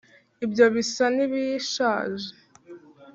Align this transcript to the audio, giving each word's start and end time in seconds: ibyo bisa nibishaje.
ibyo 0.45 0.65
bisa 0.73 1.05
nibishaje. 1.15 2.29